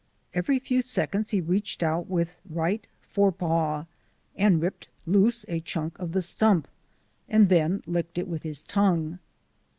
[0.33, 3.85] Every few seconds he reached out with right fore paw
[4.35, 6.67] and ripped loose a chunk of the stump,
[7.29, 9.19] and then licked it with his tongue.